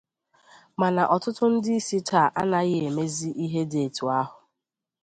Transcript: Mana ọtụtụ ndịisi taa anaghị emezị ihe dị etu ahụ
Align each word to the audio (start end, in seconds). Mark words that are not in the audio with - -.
Mana 0.79 1.01
ọtụtụ 1.15 1.45
ndịisi 1.53 1.97
taa 2.09 2.27
anaghị 2.41 2.77
emezị 2.87 3.29
ihe 3.43 3.61
dị 3.71 3.79
etu 3.85 4.03
ahụ 4.19 4.37